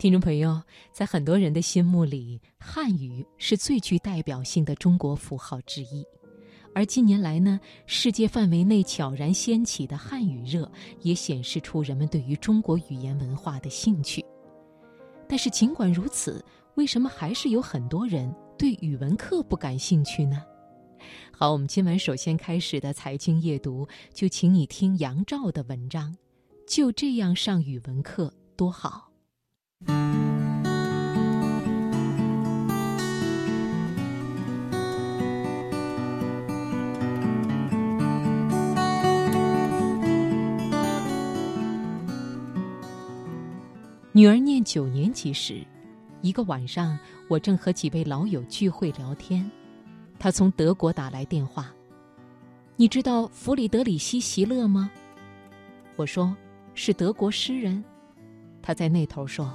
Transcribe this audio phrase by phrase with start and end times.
[0.00, 0.58] 听众朋友，
[0.94, 6.02] 在很多人的心目里，汉语是最具代表性的中国符号之一。
[6.74, 14.24] 而近年来呢，世界范围内悄然掀起的汉语热，也显示出人们对于中国语言文化的兴趣。
[15.28, 16.42] 但是，尽管如此，
[16.76, 20.42] 为什么还是有很多人对语文课不感兴趣呢？
[21.30, 26.16] 好，我们今晚首先开始的财经夜读，就请你听杨照的文章。
[26.66, 29.09] 就这样上语文课多好。
[44.12, 45.64] 女儿念九年级时，
[46.20, 49.50] 一个晚上，我正和几位老友聚会聊天，
[50.18, 51.72] 她从德国打来电话。
[52.76, 54.90] 你知道弗里德里希·席勒吗？
[55.96, 56.36] 我说
[56.74, 57.82] 是德国诗人。
[58.60, 59.50] 他在那头说。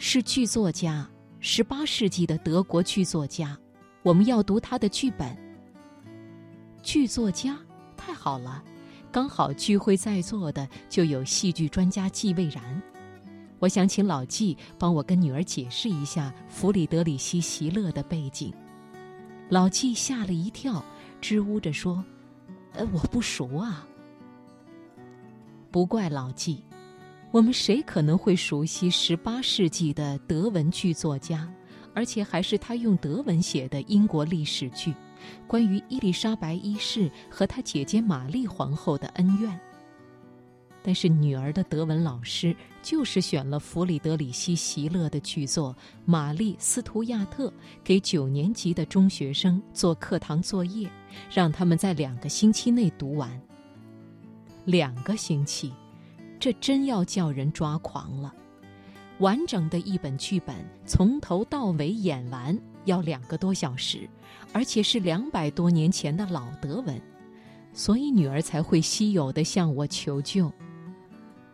[0.00, 1.06] 是剧作家，
[1.40, 3.58] 十八世纪的德国剧作家，
[4.04, 5.36] 我们要读他的剧本。
[6.84, 7.58] 剧作家
[7.96, 8.62] 太好了，
[9.10, 12.80] 刚好聚会在座的就有戏剧专家季蔚然，
[13.58, 18.54] 我想请老季帮我跟女儿解释一下弗里德里希·席勒的背景。
[19.48, 20.82] 老季吓了一跳，
[21.20, 22.04] 支吾着说
[22.74, 23.84] ：“呃，我不熟啊。”
[25.72, 26.62] 不怪老季。
[27.30, 31.46] 我们谁可能会熟悉十八世纪的德文剧作家，
[31.94, 34.94] 而且还是他用德文写的英国历史剧，
[35.46, 39.60] 关于伊丽莎白一世和她姐姐玛丽皇后的恩怨。
[40.82, 45.74] 但是女儿的德文老师就是选了弗里德里希·席勒的剧作
[46.06, 47.48] 《玛丽·斯图亚特》
[47.84, 50.88] 给九年级的中学生做课堂作业，
[51.30, 53.38] 让他们在两个星期内读完。
[54.64, 55.70] 两个星期。
[56.38, 58.34] 这真要叫人抓狂了！
[59.18, 60.54] 完整的一本剧本
[60.86, 64.08] 从头到尾演完要两个多小时，
[64.52, 67.00] 而且是两百多年前的老德文，
[67.72, 70.52] 所以女儿才会稀有的向我求救。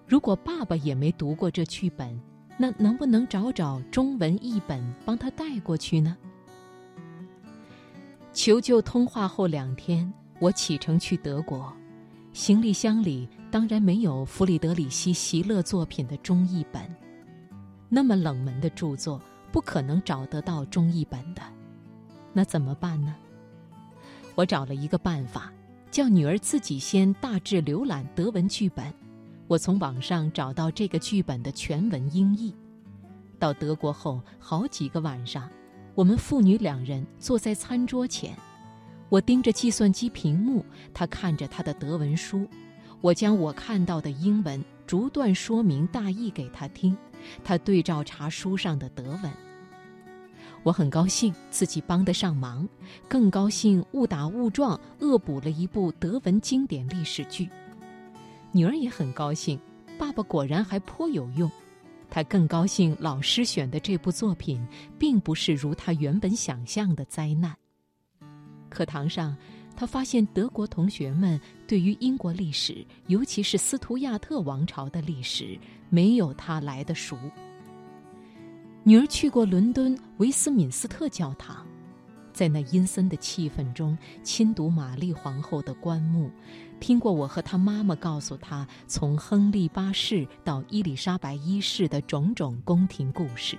[0.07, 2.21] 如果爸爸也没读过这剧本，
[2.59, 6.17] 那能不能找找中文译本帮他带过去呢？
[8.35, 11.73] 求救通话后两天，我启程去德国。
[12.35, 16.83] 行李箱里当然没有弗里德里希·席勒作品的中译本，
[17.89, 19.23] 那么冷门的著作
[19.53, 21.43] 不可能找得到中译本的，
[22.33, 23.15] 那怎么办呢？
[24.35, 25.53] 我找了一个办法，
[25.89, 28.93] 叫女儿自己先大致浏览德文剧本，
[29.47, 32.53] 我从网上找到这个剧本的全文英译。
[33.39, 35.49] 到德国后好几个晚上，
[35.95, 38.37] 我们父女两人坐在餐桌前。
[39.09, 42.49] 我盯着计算机屏幕，他看着他的德文书。
[43.05, 46.97] 我将我看到的英文逐段说明大意给他听，
[47.45, 49.31] 他对照查书上的德文。
[50.63, 52.67] 我很高兴自己帮得上忙，
[53.07, 57.47] 更高兴误打误撞恶补了一部德文经典历史剧。
[58.53, 59.61] 女儿也很高兴，
[59.99, 61.51] 爸爸果然还颇有用。
[62.09, 64.67] 她更高兴老师选的这部作品，
[64.99, 67.55] 并不是如她原本想象的灾难。
[68.71, 69.37] 课堂上，
[69.77, 75.59] 他发现德国同学们对于英国历史，尤其是斯图亚特王朝的历史，
[75.91, 77.19] 没有他来的熟。
[78.85, 81.67] 女儿去过伦敦维斯敏斯特教堂，
[82.33, 86.31] 在那阴森的气氛中亲读玛丽皇后的棺木，
[86.79, 93.57] 听过我和她妈妈告诉她从亨利八世到伊丽莎白一世的种种宫廷故事。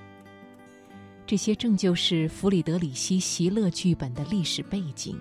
[1.25, 5.19] 这些正就是弗里德里希·席勒剧本的历史背景。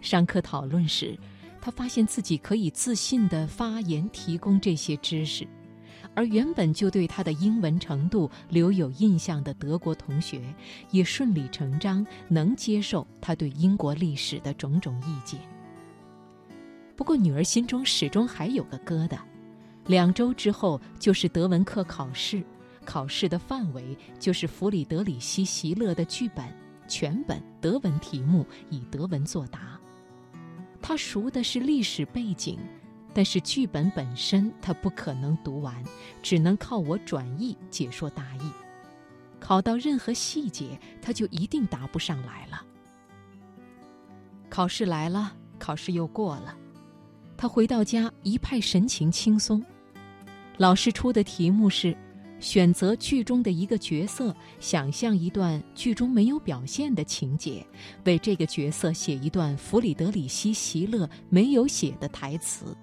[0.00, 1.18] 上课讨论时，
[1.60, 5.46] 他发现自己可以自信地发言提供这些知识，
[6.14, 10.42] 而原本就对他的英文程度留有印象的德国同学，
[10.90, 15.38] 也顺理成章能接受他对英国历史的种种意见。
[16.96, 19.18] 不过，女儿心中始终还有个疙瘩：
[19.86, 22.42] 两周之后就是德文课考试。
[22.84, 26.44] 考试的范围就是弗里德里希·席勒的剧本，
[26.88, 29.79] 全本德文题目，以德文作答。
[30.90, 32.58] 他熟的是历史背景，
[33.14, 35.72] 但是剧本本身他不可能读完，
[36.20, 38.50] 只能靠我转译解说大意。
[39.38, 42.66] 考到任何细节，他就一定答不上来了。
[44.48, 46.58] 考试来了，考试又过了，
[47.36, 49.64] 他回到家一派神情轻松。
[50.56, 51.96] 老师出的题目是。
[52.40, 57.64] 选择剧中的一个角色，想象一段剧中没有表现的情节，
[58.04, 62.76] 为这个角色写一段弗里德里希·席勒没有写的台词。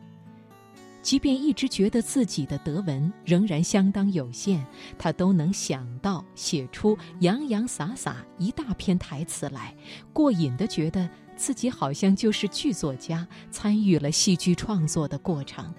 [1.01, 4.62] 即便一直觉得自己的德文仍然相当有限，
[4.98, 9.74] 他都能想到写出洋洋洒洒一大篇台词来，
[10.12, 15.74] 过瘾地觉得自己好像就是剧作家，参与了戏剧创作的过程。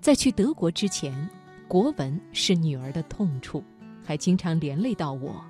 [0.00, 1.28] 在去德国之前，
[1.68, 3.62] 国文是女儿的痛处，
[4.02, 5.44] 还经常连累到我，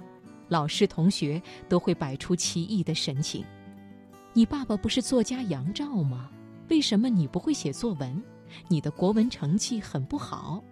[0.48, 3.44] 老师同学都会摆出奇异的神情
[4.34, 6.28] ：“你爸爸不是作家杨照吗？”
[6.68, 8.22] 为什么你不会写作文？
[8.66, 10.62] 你的国文成绩很不好。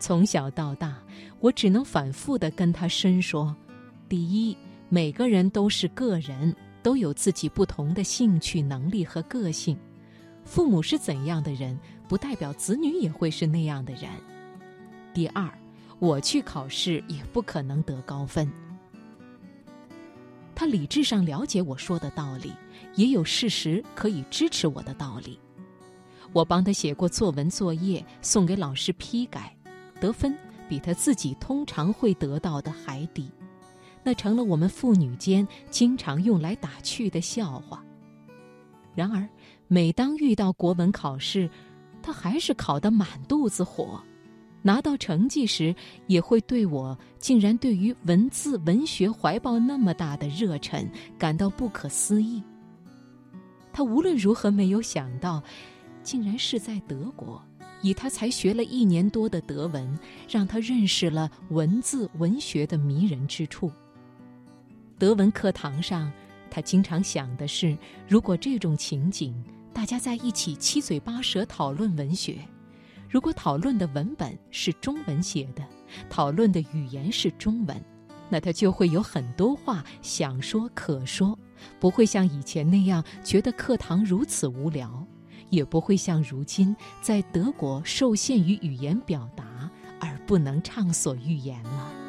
[0.00, 0.98] 从小到大，
[1.38, 3.54] 我只能反复的跟他申说：
[4.08, 4.56] 第一，
[4.88, 9.78] 每个人都是个人，都有自己不同的兴趣、能力和个性。
[10.44, 11.78] 父母是怎样的人，
[12.12, 14.10] 不代表子女也会是那样的人。
[15.14, 15.50] 第二，
[15.98, 18.52] 我去考试也不可能得高分。
[20.54, 22.52] 他理智上了解我说的道理，
[22.96, 25.40] 也有事实可以支持我的道理。
[26.34, 29.56] 我帮他写过作文作业，送给老师批改，
[29.98, 30.36] 得分
[30.68, 33.30] 比他自己通常会得到的还低，
[34.04, 37.82] 那成了我们父女间经常用来打趣的笑话。
[38.94, 39.26] 然而，
[39.66, 41.48] 每当遇到国文考试，
[42.02, 44.02] 他还是考得满肚子火。
[44.64, 45.74] 拿到成绩时，
[46.06, 50.88] 也会对我竟然对于文字文学怀抱那么大的热忱
[51.18, 52.40] 感到不可思议。
[53.72, 55.42] 他无论如何没有想到，
[56.04, 57.42] 竟然是在德国，
[57.80, 59.98] 以他才学了一年多的德文，
[60.28, 63.68] 让他认识了文字文学的迷人之处。
[64.96, 66.12] 德文课堂上，
[66.48, 67.76] 他经常想的是：
[68.06, 69.34] 如果这种情景，
[69.74, 72.38] 大家在一起七嘴八舌讨论文学。
[73.08, 75.62] 如果讨论的文本是中文写的，
[76.08, 77.84] 讨论的语言是中文，
[78.28, 81.38] 那他就会有很多话想说可说，
[81.78, 85.06] 不会像以前那样觉得课堂如此无聊，
[85.50, 89.70] 也不会像如今在德国受限于语言表达
[90.00, 92.01] 而不能畅所欲言了。